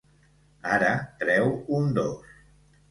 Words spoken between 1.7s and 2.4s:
un dos.